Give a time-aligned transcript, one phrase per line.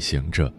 [0.00, 0.52] 行者，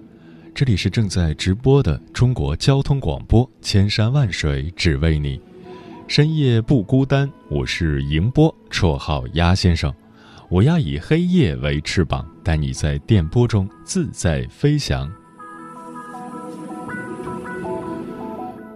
[0.54, 5.42] 这里是正在直播的中国交通广播，千山万水只为你，
[6.08, 7.30] 深夜不孤单。
[7.50, 9.92] 我是迎波，绰号鸭先生。
[10.48, 15.12] 我要以黑夜为翅膀，带你在电波中自在飞翔。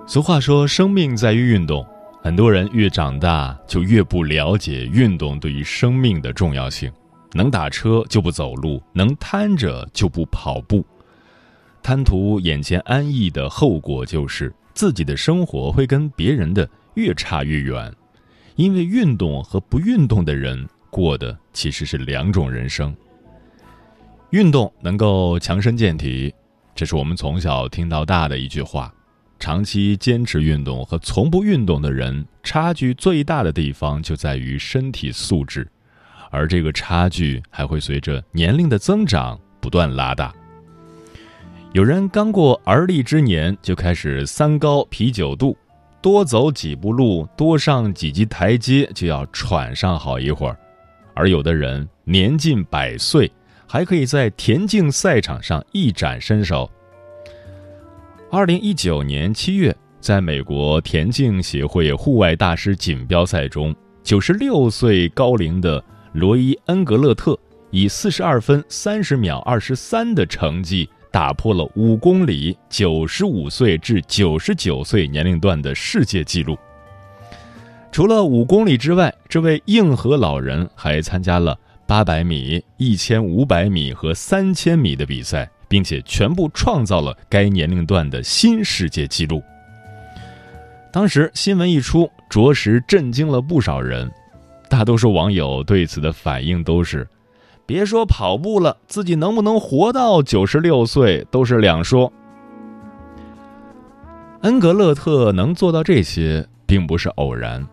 [0.07, 1.85] 俗话说，生命在于运动。
[2.21, 6.91] 很多人越长大，就越不了解运动对于生命的重要性。
[7.35, 10.85] 能打车就不走路，能瘫着就不跑步，
[11.83, 17.93] 贪图眼前安逸的后果就是自己的生活会跟别人的越差越远。
[18.55, 22.95] 因为运动和不运动的人过的其实是两种人生。
[24.29, 26.33] 运动能够强身健体，
[26.73, 28.93] 这是我们从小听到大的一句话。
[29.37, 35.69] 长期坚持运动和从不运动的人差距最大的地方就在于身体素质。
[36.35, 40.33] 而这个差距还会随着年龄的增长不断拉大。
[41.71, 45.57] 有人刚过而立之年就开始三高啤酒肚，
[46.01, 50.55] 多走几步路，多上几级台阶就要喘上好一会儿；
[51.13, 53.31] 而有的人年近百岁，
[53.65, 56.69] 还可以在田径赛场上一展身手。
[58.29, 63.73] 二零一九年七月，在美国田径协会户外大师锦标赛中，
[64.03, 65.81] 九十六岁高龄的。
[66.15, 67.37] 罗伊·恩格勒特
[67.71, 76.57] 以四十二分三十秒二十三的成绩打破了五公里九十五岁至九十九岁年龄段的世界纪录。
[77.91, 89.43] 除了五公里之外，这位硬核老人还参加了八百米、一千五百米和三千米的比赛，并且全部创造了该年龄段的新世界纪录。
[90.93, 94.09] 当时新闻一出，着实震惊了不少人。
[94.69, 97.07] 大多数网友对此的反应都是
[97.65, 102.11] ：“别说跑步了，自己能不能活到九十六岁都是两说。”
[104.41, 107.65] 恩格勒特能做到这些，并不是偶然。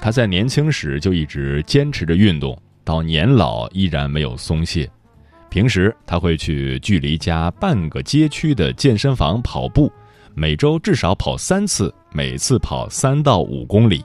[0.00, 4.90] 他在年轻时就一直坚持着运动，到年老依然没有松懈。
[5.48, 9.90] 平时他会去距离家半个街区的健身房跑步，
[10.34, 14.04] 每周至少跑三次，每次跑三到五公里。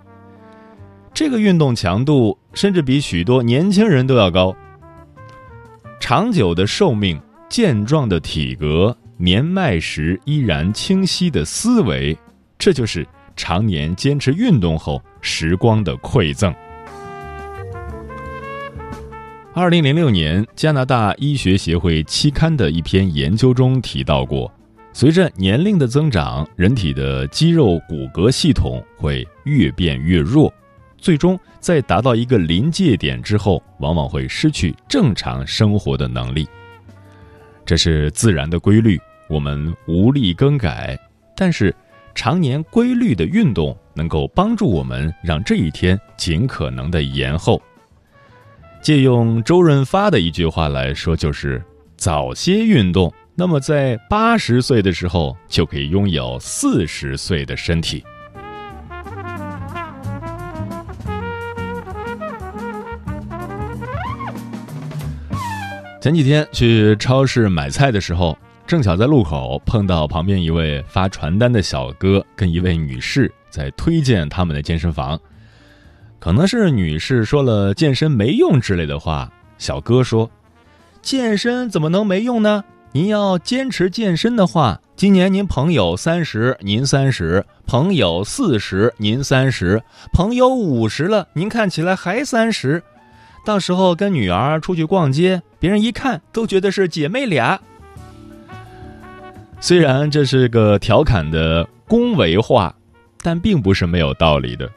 [1.14, 4.56] 这个运动强度甚至比许多年轻人都要高。
[6.00, 12.18] 长久的寿命、健壮的体格、年迈时依然清晰的思维，
[12.58, 16.54] 这就是常年坚持运动后时光的馈赠。
[19.54, 24.52] 二零零六年，加拿大医学协会期刊的一篇研究中提到过，
[24.94, 30.52] 随着年龄的增长，人体的肌肉骨骼系统会越变越弱。
[31.02, 36.48] 最终在达到一个临界点之后，往往会失去正常生活的能力。
[37.66, 40.98] 这是自然的规律，我们无力更改。
[41.36, 41.76] 但是，
[42.14, 47.60] 常年规律的运动能够帮助我们让这一天尽可能的延后。
[48.82, 51.64] 借用周润发的一句话来说，就是
[51.98, 58.04] 早些运动，那么在八十岁的时候就可以拥有四十岁的身体。
[66.02, 68.36] 前几天去超市买菜的时候，
[68.66, 75.20] 正巧在路口碰到旁边一位发传单的小哥跟一位女士在推荐他们的健身房。
[76.18, 80.28] 可能是女士说了健身没用之类的话，小哥说
[81.03, 82.64] ：“健身怎么能没用呢？
[82.94, 89.78] 您要坚持健身的话，今年您朋友三十，您三十；朋友四十，您三十；
[90.12, 92.82] 朋友五十了，您看起来还三十。”
[93.46, 97.61] 到时候跟女儿出去逛街，别人一看都觉得是姐妹俩。
[99.59, 102.75] 虽然这是个调侃的恭维话，
[103.22, 104.67] 但并不是没有道理的。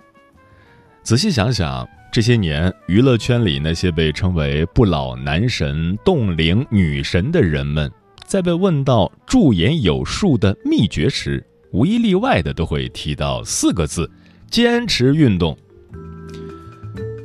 [1.03, 7.91] 仔细想想，这些年娱乐圈里那些被称为“不老男神”“冻龄女神”的人们，
[8.27, 11.43] 在被问到驻颜有术的秘诀时，
[11.73, 14.11] 无一例外的都会提到四个字：
[14.51, 15.57] 坚持运动。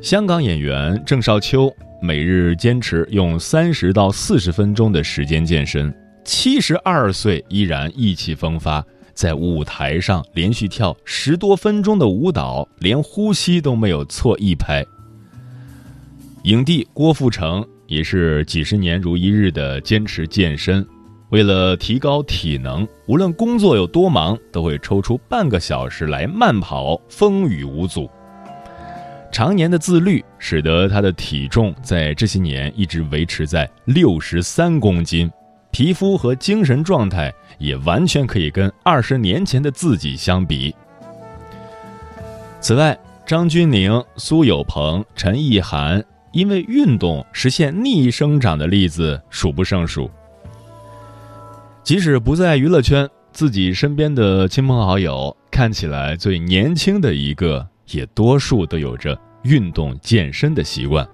[0.00, 1.70] 香港演员郑少秋
[2.02, 5.94] 每日坚持用三十到四十分钟的时间健身，
[6.24, 8.82] 七十二岁依然意气风发，
[9.12, 14.82] 在舞台上连续跳十多分钟的舞蹈，连呼吸都没有错一拍。
[16.44, 20.84] 影帝郭富城也是几十年如一日的坚持健身，
[21.28, 28.10] 为了提高体能，无论工作有多忙，都会抽出半个小时来慢跑，风雨无阻。
[29.32, 35.30] 常年的自律，使得他的体重在这些年一直维持在六十三公斤，
[35.70, 40.74] 皮肤和精神状态也完全可以跟二十年前的自己相比。
[42.60, 50.10] 此外，张钧甯、苏有朋、陈意涵因为运动实现逆生长的例子数不胜数。
[51.84, 57.68] 即使不在娱乐圈，自己身边的亲朋好友看起来最年轻的一个。
[57.92, 61.06] 也多数都有着运动健身的习惯。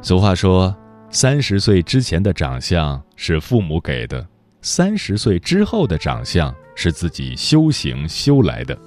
[0.00, 0.74] 俗话说
[1.10, 4.26] ：“三十岁之前的长相是父母给的，
[4.62, 8.78] 三十岁之后的长相是自己修行修来的。”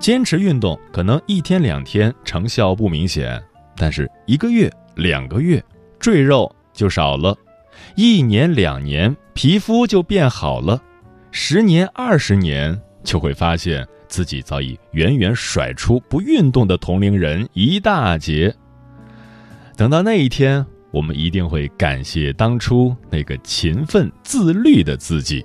[0.00, 3.42] 坚持运动可能一天两天成效不明显，
[3.76, 5.62] 但是一个月、两个月，
[5.98, 7.34] 赘肉就少了；
[7.94, 10.76] 一年、两年，皮肤就变好了；
[11.30, 13.86] 十年、二十年，就会发现。
[14.14, 18.54] 自己早已远远甩出不运动的同龄人一大截。
[19.76, 25.44] 等到那一天，我们一定会感谢当初那个勤奋自律的自己。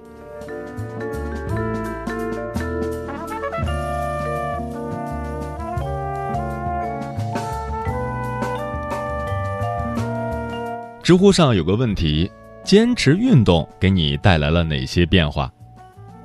[11.01, 12.31] 知乎上有个问题：
[12.63, 15.51] 坚持运动给你带来了哪些变化？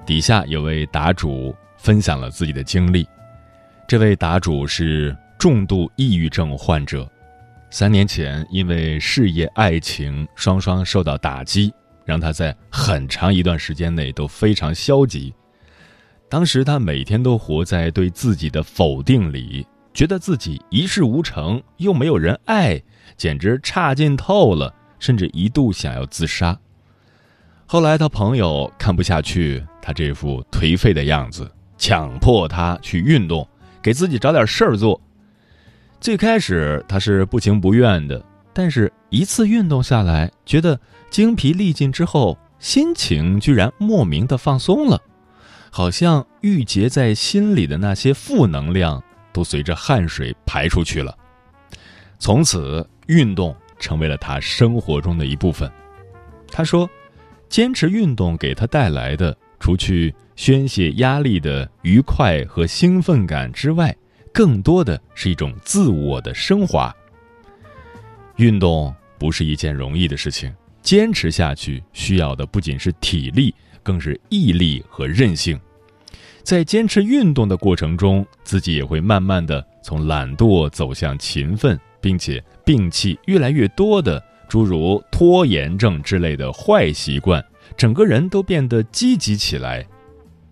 [0.04, 1.56] 底下有位答主。
[1.84, 3.06] 分享了自己的经历，
[3.86, 7.06] 这位答主是重度抑郁症患者，
[7.68, 11.70] 三年前因为事业爱情双双受到打击，
[12.06, 15.34] 让他在很长一段时间内都非常消极。
[16.26, 22.82] 当时他每天都活在对自己的否定里，觉得自己一事无成，又没有人爱，
[23.14, 26.58] 简直差劲透了，甚至一度想要自杀。
[27.66, 31.46] 后来他朋友看不下去他这副颓废的样子。
[31.84, 33.46] 强迫他去运动，
[33.82, 34.98] 给自己找点事儿做。
[36.00, 44.98] 最开始他是不情不愿的，但是一次运动下来，觉得精疲力尽之后，心情居然莫名的放松了，
[45.70, 51.14] 好像郁结在心里的那些负能量都随着汗水排出去了。
[52.18, 55.70] 从此，运动成为了他生活中的一部分。
[56.50, 56.88] 他说，
[57.50, 63.94] 坚持运动给他带来的，除去宣泄压力的愉快和兴奋感之外，
[64.32, 66.94] 更多的是一种自我的升华。
[68.36, 70.52] 运动不是一件容易的事情，
[70.82, 75.58] 坚持下去需要的不仅是体力，更是毅力和韧性。
[76.42, 87.42] 在坚持运动的过程中，自己也会慢慢的从懒惰走向勤奋，并且摒弃越来越多的诸如拖延症之类的坏习惯，
[87.76, 89.86] 整个人都变得积极起来。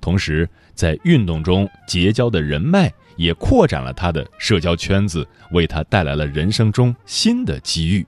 [0.03, 8.05] 同时，在运动中结交的人脉也扩展了他的社交圈子，为他带来了人生中新的机遇。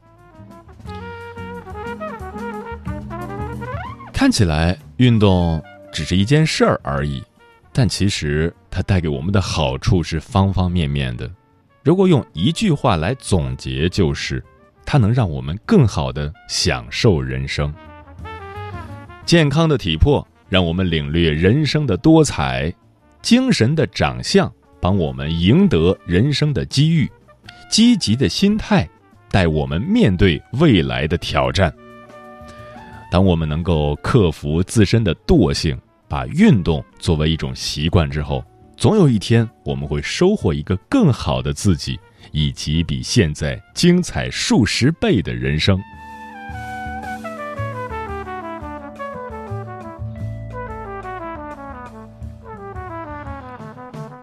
[4.12, 7.22] 看起来运动只是一件事儿而已，
[7.72, 11.30] 但其实它带给我们的好处是方方面面的。
[11.84, 14.42] 如果用一句话来总结，就是
[14.84, 17.72] 它能让我们更好的享受人生。
[19.24, 20.26] 健康的体魄。
[20.54, 22.72] 让我们领略人生的多彩，
[23.20, 24.48] 精神的长相
[24.80, 27.10] 帮我们赢得人生的机遇，
[27.68, 28.88] 积极的心态
[29.32, 31.74] 带我们面对未来的挑战。
[33.10, 38.44] 当我们能够克服自身的惰性，把运动作为一种习惯之后，
[38.76, 41.98] 总有一天我们会收获一个更好的自己，
[42.30, 45.76] 以及比现在精彩数十倍的人生。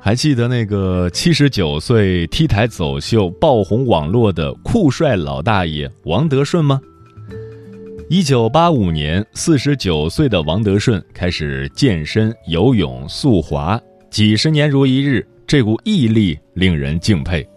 [0.03, 6.81] 还记得那个七十九岁 T 台走秀爆红网络的酷帅老大爷王德顺吗？
[8.09, 13.79] 一九八五年，四十九岁的王德顺开始健身、游泳、速滑，
[14.09, 17.47] 几十年如一日，这股毅力令人敬佩。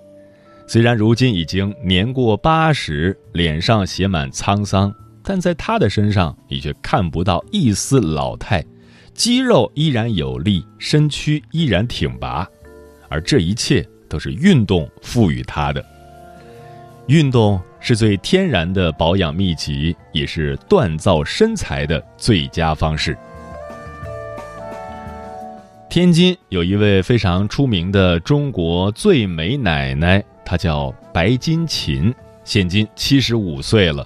[0.67, 8.63] 虽然如今已经年过八十，脸上写满沧桑，但在他的身上，你却看不到一丝老态。
[9.15, 12.47] 肌肉依然有力，身躯依然挺拔，
[13.09, 15.83] 而这一切都是运动赋予他的。
[17.07, 23.17] 运动是最天然的保养秘籍，也是锻造身材的最佳方式。
[25.89, 34.05] 天津有一位非常出名的中国最美奶奶，她叫白金琴，现今七十五岁了。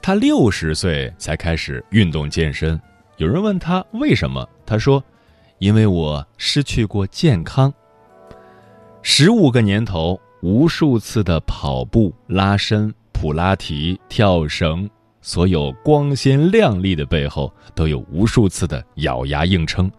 [0.00, 2.80] 她六十岁才开始运动健身。
[3.20, 5.04] 有人问他为什么，他说
[5.60, 7.70] ：“因为我失去过健康。
[9.02, 14.88] 十五个年头，无数次的跑步、拉伸、普拉提、跳绳，
[15.20, 19.92] 所有光鲜亮丽的背后，都有无数次的咬牙硬撑。”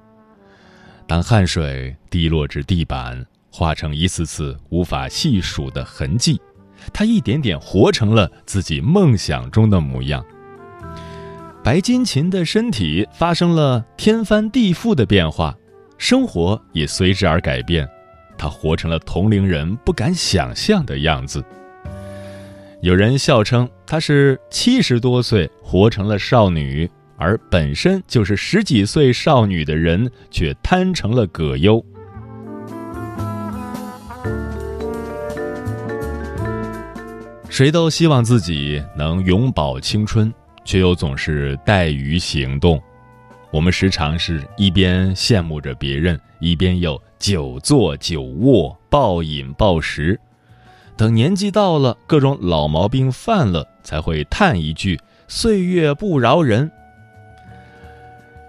[1.05, 6.41] 当汗水滴落至地板，化成一次次无法细数的痕迹，
[6.91, 10.25] 他一点点活成了自己梦想中的模样。
[11.63, 15.55] 白金琴的身体发生了天翻地覆的变化，
[15.97, 17.87] 生活也随之而改变，
[18.37, 21.43] 他活成了同龄人不敢想象的样子。
[22.81, 26.89] 有人笑称她是七十多岁活成了少女。
[27.17, 31.85] 而本身就是十几岁少女的人，却摊成了葛优。
[37.47, 42.81] 谁都希望自己能永葆青春，却又总是怠于行动。
[43.51, 50.19] 我们时常是一边羡慕着别人，一边又久坐久卧、暴饮暴食。
[50.95, 56.71] 等年纪到了，各种老毛病犯了，才会叹一句：“岁月不饶人。”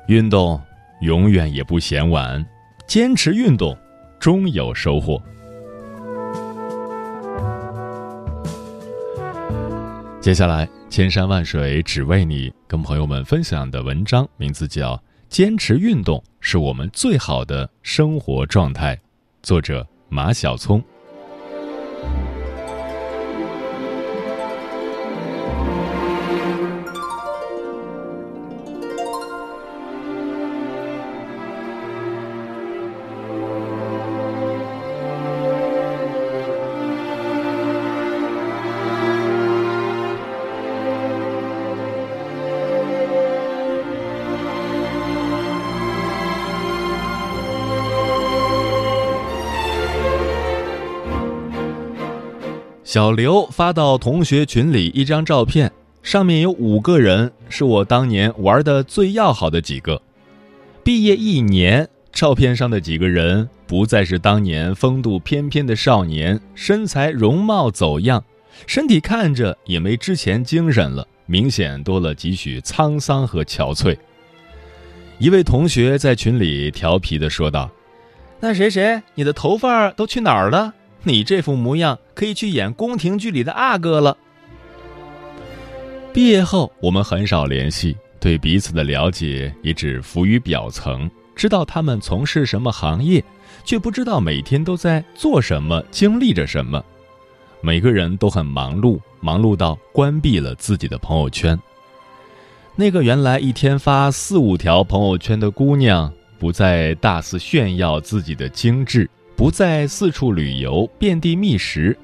[0.07, 0.61] 运动
[1.01, 2.45] 永远也不嫌晚，
[2.87, 3.77] 坚持运动，
[4.21, 5.21] 终有收获。
[10.23, 14.97] 接下来，千山万水只为你，跟朋友们分享的文章名字叫
[15.29, 18.95] 《坚持运动是我们最好的生活状态》，
[19.43, 20.81] 作者马晓聪。
[52.93, 55.73] 小刘发到同学群里一张照片，
[56.03, 60.03] 上面有五个人，是我当年玩的最要好的几个。
[60.85, 68.23] 毕业一年，照片上的几个人不再是当年风度翩翩的少年，身材容貌走样，
[68.67, 73.97] 身体看着也没之前精神了，明显多了几许沧桑和憔悴。
[75.19, 77.71] 一位同学在群里调皮的说道
[78.39, 84.17] ：“那谁谁，你的头发都去哪儿了？”你这副模样可以去演宫廷剧里的阿哥了。
[86.13, 93.25] 毕业后，我们很少联系，对彼此的了解也只浮于表层，知道他们从事什么行业，
[93.65, 96.85] 却不知道每天都在做什么，经历着什么。
[97.63, 101.59] 每个人都很忙碌，忙碌到关闭了自己的朋友圈。
[102.77, 109.09] 那个原来一天发四五条朋友圈的姑娘，不再大肆炫耀自己的精致。
[109.37, 111.97] 不再四处旅游，遍地觅食，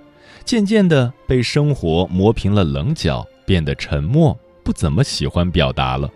[0.44, 6.10] 渐渐的被生活磨平了棱角，变得沉默，不怎么喜欢表达了。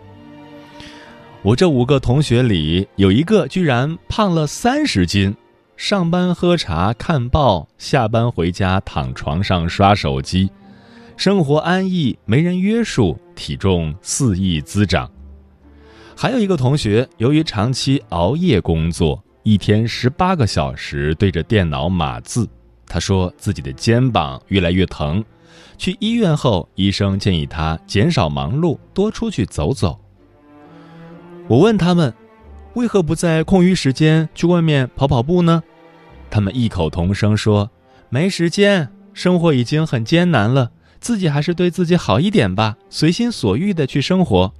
[1.41, 5.35] 我这五个同学里，有一个居然胖了三十斤，
[5.77, 10.49] 上班喝茶看报，下班回家躺床上刷手机，
[11.15, 15.09] 生活安逸，没人约束，体重肆意滋长。
[16.15, 19.23] 还有一个同学，由于长期熬夜工作。
[19.43, 22.47] 一天十八个小时对着电脑码字，
[22.87, 25.21] 他说自己的肩膀越来越疼，
[25.77, 29.99] 去医院后，医生建议他减少忙碌，多出去走走。
[31.49, 32.13] 我问他们，
[32.75, 35.61] 为何不在空余时间去外面跑跑步呢？
[36.29, 37.69] 他们异口同声说
[38.07, 40.71] ：“没时间，生活已经很艰难了，
[41.01, 44.53] 自己还是对自己好一点吧，随心所欲的去生活。”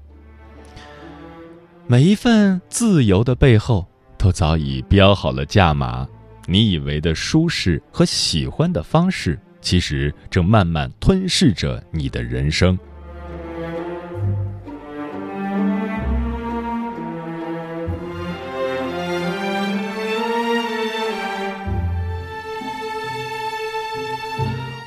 [1.88, 3.93] 每一份自由的背后。
[4.24, 6.08] 都早已标好了价码，
[6.46, 12.80] 你以为的舒适和喜欢的方式，其实正慢慢吞噬着你的人生。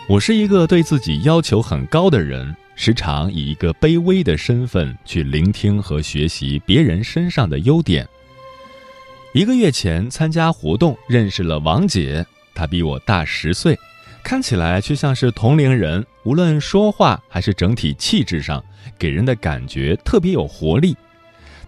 [0.09, 8.09] 我是一个对自己要求很高的人，时常以一个卑微的身份去聆听和学习别人身上的优点。
[9.37, 12.25] 一个月前参加活动认识了王姐，
[12.55, 13.79] 她比我大十岁，
[14.23, 18.65] 看起来却像是同龄人，无论说话还是整体气质上，
[18.99, 20.97] 给人的感觉特别有活力。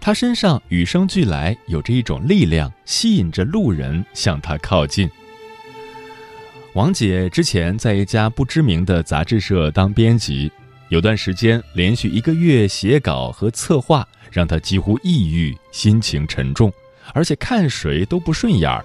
[0.01, 5.07] 她身上与生俱来有着一种力量，吸引着路人向她靠近。
[6.73, 10.51] 王姐之前在一家不知名的杂志社当编辑，
[10.87, 16.73] 有段时间连续一个月写稿和策划，让她几乎抑郁，心情沉重，
[17.13, 18.83] 而且看谁都不顺眼儿。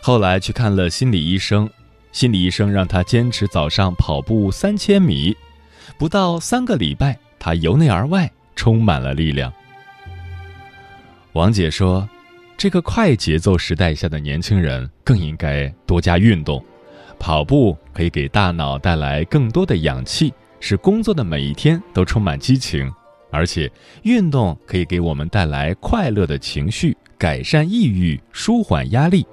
[0.00, 1.68] 后来去看了心理医生，
[2.10, 5.36] 心理医生让他坚持早上跑步三千米，
[5.96, 9.52] 不到三个礼拜，他由内而外充满了力量。
[11.32, 12.08] 王姐说
[12.58, 16.62] ：“这个快节奏时代下的年轻人更应该多加运动，
[17.18, 22.92] 跑步可以给大脑带来更多的氧气，使工作的每一天都充满激情。
[23.30, 23.70] 而且，
[24.02, 29.24] 运动可以给我们带来快乐的情绪，改善抑郁，舒缓压力。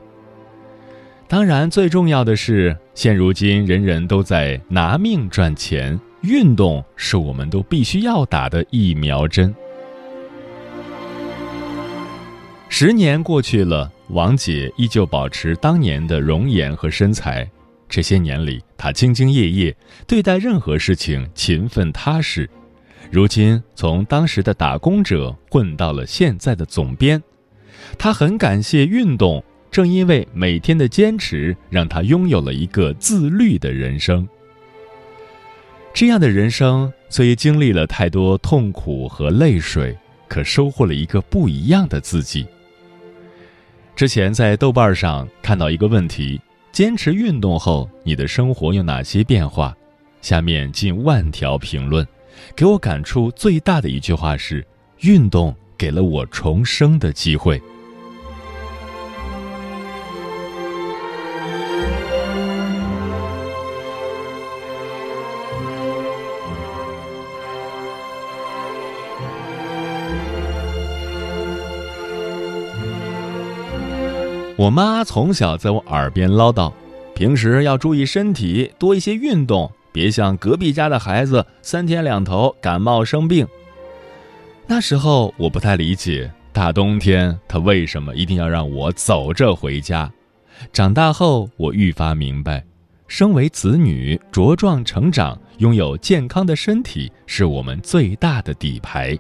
[1.27, 9.55] 当然，最重要的是，现如今人人都在拿命赚钱，运动是我们都必须要打的疫苗针。”
[12.69, 17.49] 十年过去了，王姐依旧保持当年的容颜和身材。
[17.87, 22.47] 这些年里，她兢兢业业，对待任何事情勤奋踏实。
[23.09, 27.19] 如今，从当时的打工者混到了现在的总编，
[27.97, 29.43] 他很感谢运动。
[29.71, 34.27] 正因为每天的坚持，让他拥有了一个自律的人生。
[35.93, 39.95] 这样的人生，虽经历了太多痛苦和泪水，
[40.27, 42.47] 可收获了一个不一样的自己。
[43.95, 49.75] 之前在豆瓣上看到一个问题：坚持运动后，你的生活有哪些变化？
[50.19, 52.05] 下面近万条评论，
[52.55, 54.65] 给我感触最大的一句话是：
[55.01, 57.59] 运动给了我重生的机会。
[74.57, 76.69] 我妈从小在我耳边唠叨，
[77.15, 83.47] 平时要注意身体，多一些运动，别像隔壁家的孩子三天两头感冒生病。
[84.71, 90.07] 那时候我不太理解，大冬天他为什么一定要让我走着回家。
[90.71, 92.63] 长大后我愈发明白，
[93.07, 99.17] 身为子女茁壮成长，拥有健康的身体是我们最大的底牌。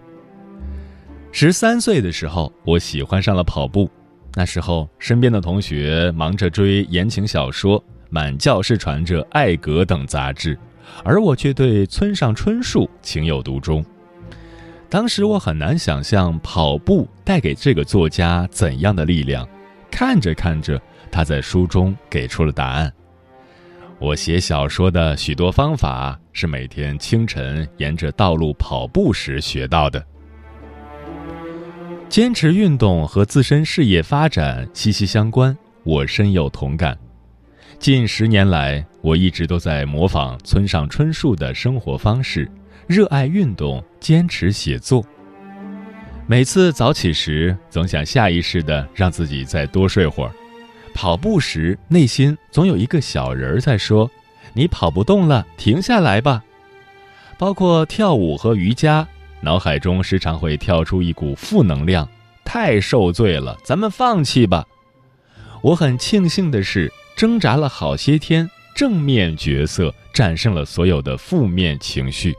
[1.31, 3.89] 十三岁的时候，我喜欢上了跑步。
[4.35, 10.55] 那时候，身边的同学忙着追言情小说，满教室传着《艾格》等杂志，
[11.03, 13.83] 而我却对村上春树情有独钟。
[14.89, 19.47] 当时我很难想象跑步带给这个作家怎样的力量。
[19.91, 22.91] 看着看着，他在书中给出了答案。
[23.99, 30.03] 我写小说的许多方法是每天清晨沿着道路跑步时学到的。
[32.07, 36.97] 坚持运动和自身事业发展息息相关，我深有同感。
[37.77, 42.49] 近十年来，我一直都在模仿村上春树的生活方式，
[42.89, 45.05] 热爱运动，坚持写作。
[46.25, 50.31] 每次早起时，总想下意识的让自己再多睡会儿；
[50.91, 54.09] 跑步时，内心总有一个小人在说
[54.53, 56.43] ：“你跑不动了，停下来吧。”
[57.37, 59.07] 包括跳舞和瑜伽。
[59.41, 62.09] 脑海中时常会跳出一股负能量，
[62.43, 64.65] 太受罪了，咱们放弃吧。
[65.61, 72.35] 我很庆幸的是，挣扎了好些天，正面角色战胜了所有的负面情绪。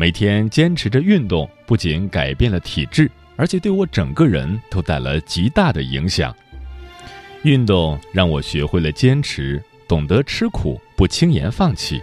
[0.00, 6.32] 每天坚持着运动，不仅改变了体质，而且对我整个人都带来极大的影响。
[7.42, 12.00] 运动让我学会了坚持，懂得吃苦，不轻言放弃。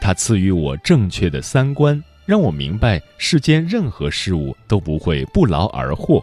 [0.00, 2.00] 它赐予我正确的三观。
[2.24, 6.22] 让我明白世间任何事物都不会不劳而获，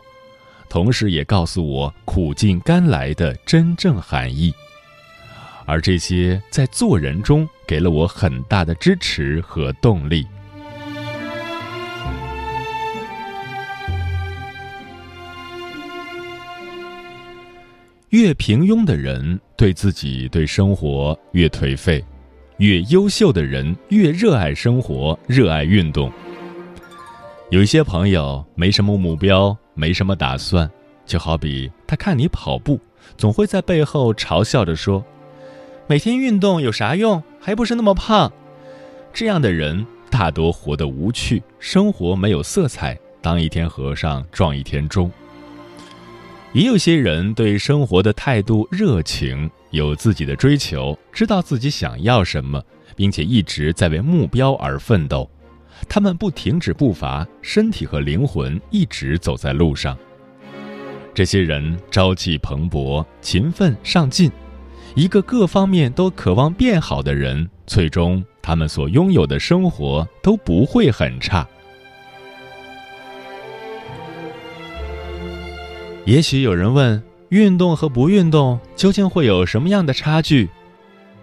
[0.69, 4.53] 同时也告诉我苦尽甘来的真正含义。
[5.65, 10.27] 而这些在做人中给了我很大的支持和动力。
[18.15, 22.01] 越平庸的人，对自己、对生活越颓废。
[22.59, 26.09] 越优秀的人越热爱生活，热爱运动。
[27.49, 30.71] 有一些朋友没什么目标，没什么打算，
[31.05, 32.79] 就好比他看你跑步，
[33.17, 35.03] 总会在背后嘲笑着说
[35.85, 37.21] ：“每天运动有啥用？
[37.41, 38.31] 还不是那么胖。”
[39.11, 45.11] 这样的人大多活得无趣，生活没有色彩，当一天和尚撞一天钟。
[46.55, 52.63] 也有些人对生活的态度热情，有自己的追求，知道自己想要什么，
[52.95, 55.29] 并且一直在为目标而奋斗。
[55.89, 59.97] 他们不停止步伐，身体和灵魂一直走在路上。
[61.13, 64.31] 这些人朝气蓬勃、勤奋上进，
[64.95, 71.45] 一个各方面都渴望变好的人，最终他们所拥有的生活都不会很差。
[76.05, 80.47] 也许有人问：运动和不运动究竟会有什么样的差距？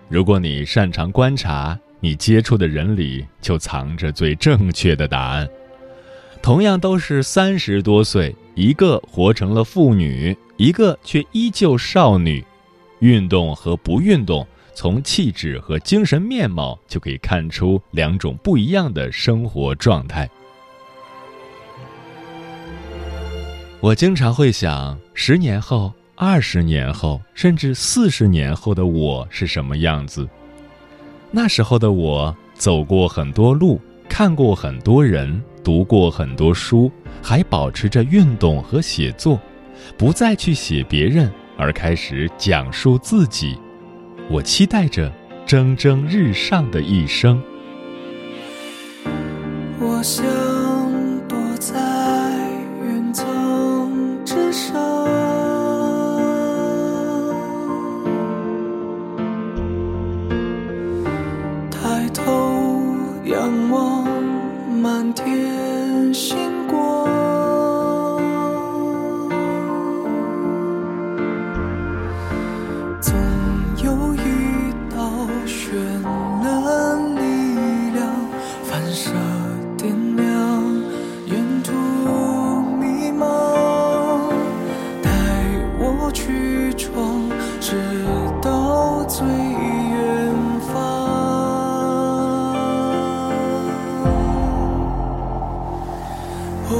[0.08, 1.78] 如果你擅长观察。
[2.04, 5.48] 你接触的人里就藏着最正确的答案。
[6.42, 12.44] 同样都是三十多岁，一个活成了妇女，一个却依旧少女。
[12.98, 20.28] 运动和不运动，从气质和精神面貌就可以看出两种不一样的生活状态。
[23.82, 30.28] 我经常会想，十年后、二十年后，甚至四十年后的我是什么样子。
[31.32, 39.36] 那时候的我走过很多路，看过很多人，读过很多书，还保持着运动和写作，
[39.98, 43.58] 不再去写别人，而开始讲述自己。
[44.30, 45.12] 我期待着
[45.44, 47.42] 蒸蒸日上的一生。
[49.80, 50.41] 我想。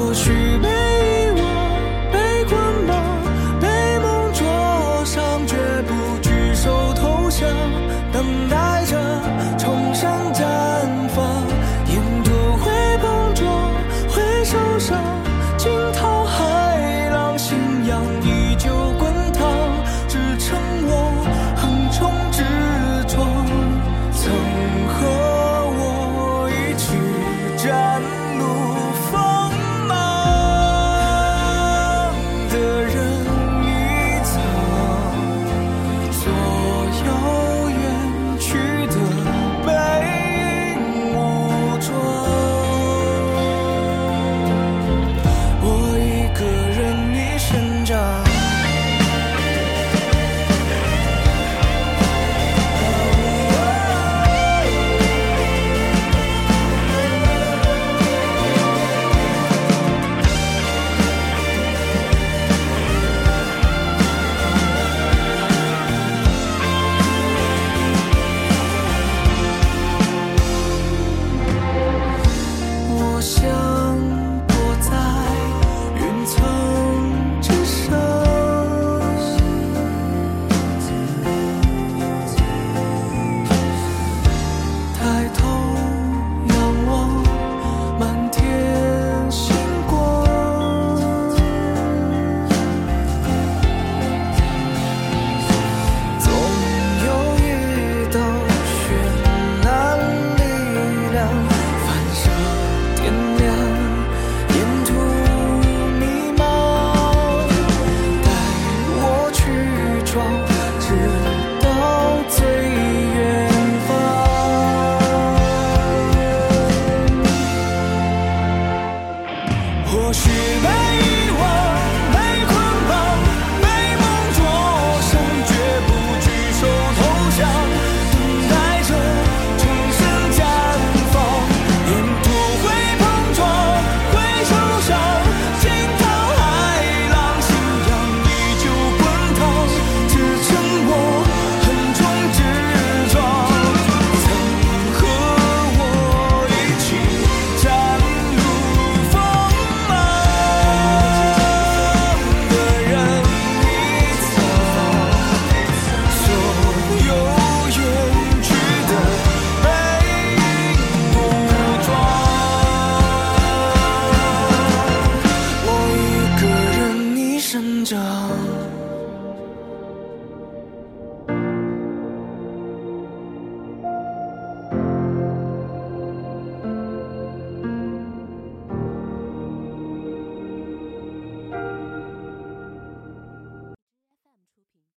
[0.03, 0.82] 不许悲